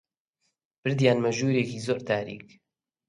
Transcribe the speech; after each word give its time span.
بردیانمە 0.83 1.31
ژوورێکی 1.37 1.83
زۆر 1.85 1.99
تاریک 2.09 2.45